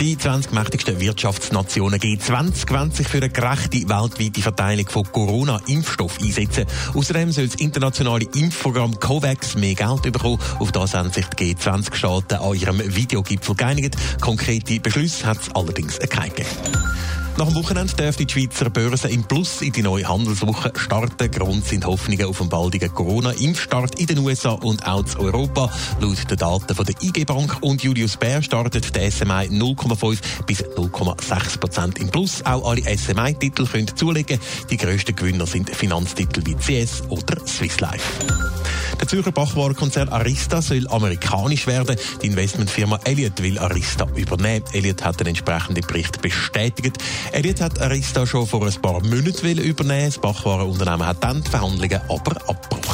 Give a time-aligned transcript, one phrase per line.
[0.00, 6.66] Die 20 mächtigsten Wirtschaftsnationen G20 wollen sich für eine gerechte weltweite Verteilung von Corona-Impfstoff einsetzen.
[6.94, 10.40] Außerdem soll das internationale Impfprogramm COVAX mehr Geld bekommen.
[10.58, 13.96] Auf das haben sich die G20-Staaten an ihrem Videogipfel geeinigt.
[14.20, 16.93] Konkrete Beschlüsse hat es allerdings keine gegeben.
[17.36, 21.30] Nach dem Wochenende dürfte die Schweizer Börse im Plus in die neue Handelswoche starten.
[21.32, 25.68] Grund sind Hoffnungen auf einen baldigen Corona-Impfstart in den USA und auch in Europa.
[26.00, 30.62] Laut den Daten von der IG Bank und Julius Baer startet der SMI 0,5 bis
[30.62, 32.44] 0,6 Prozent im Plus.
[32.44, 34.38] Auch alle SMI-Titel können zulegen.
[34.70, 38.04] Die grössten Gewinner sind Finanztitel wie CS oder Swiss Life.
[39.00, 41.96] Der Zürcher Bachwarenkonzern Arista soll amerikanisch werden.
[42.22, 44.64] Die Investmentfirma Elliott will Arista übernehmen.
[44.72, 46.96] Elliott hat den entsprechenden Bericht bestätigt.
[47.32, 50.06] Elliott hat Arista schon vor ein paar Monaten übernehmen.
[50.06, 52.93] Das Bachwarenunternehmen hat dann die Verhandlungen aber abgebrochen.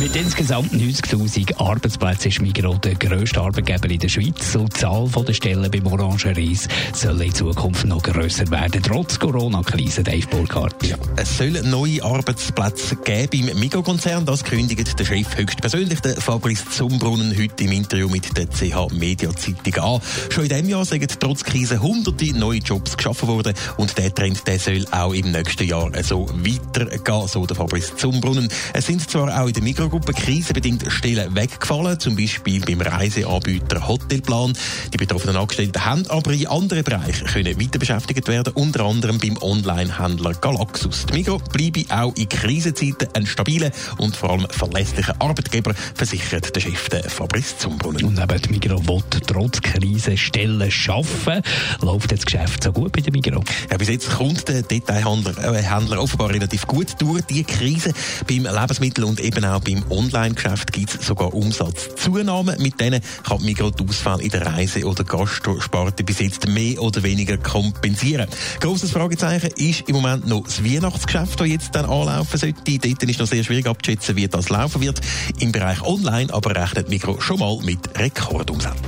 [0.00, 4.54] Mit insgesamt 90.000 Arbeitsplätzen ist Migros der grösste Arbeitgeber in der Schweiz.
[4.54, 10.04] Und die Zahl der Stellen beim Orangeries soll in Zukunft noch grösser werden, trotz Corona-Krise,
[10.04, 10.86] Dave Burkhardt.
[10.86, 14.24] Ja, es soll neue Arbeitsplätze geben im Migros-Konzern.
[14.24, 19.34] Das kündigt der Chef höchstpersönlich, der Fabrice Zumbrunnen, heute im Interview mit der CH Media
[19.34, 20.00] Zeitung an.
[20.30, 24.46] Schon in diesem Jahr sind trotz Krise hunderte neue Jobs geschaffen worden und der Trend
[24.46, 28.48] der soll auch im nächsten Jahr so weitergehen, so der Fabrice Zumbrunnen.
[28.72, 34.52] Es sind zwar auch in der Mikrogruppe krisenbedingt Stellen weggefallen, zum Beispiel beim Reiseanbieter Hotelplan.
[34.92, 39.36] Die betroffenen Angestellten haben aber in anderen Bereichen können weiter beschäftigt werden, unter anderem beim
[39.40, 41.06] Online-Händler Galaxus.
[41.06, 46.60] Die Migros bleibe auch in Krisenzeiten ein stabiler und vor allem verlässlicher Arbeitgeber, versichert der
[46.60, 48.04] Chef der Fabrice Zumbrunnen.
[48.04, 51.40] Und eben die Migros will trotz Krise Stellen schaffen.
[51.82, 53.44] Läuft das Geschäft so gut bei der Migros?
[53.70, 57.92] Ja, bis jetzt kommt der Detailhändler äh, offenbar relativ gut durch die Krise.
[58.26, 62.56] Beim Lebensmittel und eben auch beim Online-Geschäft gibt es sogar Umsatzzunahme.
[62.58, 67.02] Mit denen kann Migros die Ausfälle in der Reise- oder Gastrosparte bis jetzt mehr oder
[67.02, 68.28] weniger kompensieren.
[68.60, 72.78] Grosses Fragezeichen ist im Moment noch das Weihnachtsgeschäft, das jetzt dann anlaufen sollte.
[72.78, 75.00] Dort ist noch sehr schwierig abzuschätzen, wie das laufen wird.
[75.38, 78.80] Im Bereich Online aber rechnet Migros schon mal mit Rekordumsätzen.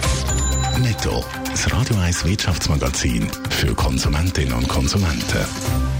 [0.78, 1.22] Netto.
[1.50, 5.99] Das Radio 1 Wirtschaftsmagazin für Konsumentinnen und Konsumenten.